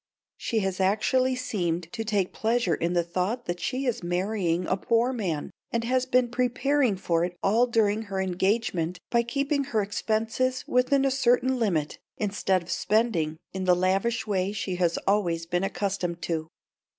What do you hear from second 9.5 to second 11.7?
her expenses within a certain